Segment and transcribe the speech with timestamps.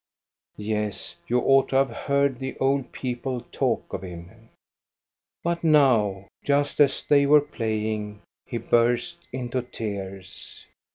[0.57, 4.49] Yes, you ought to have heard the old people talk of him.
[5.43, 10.65] But now, just as they were playing, he burst into tears.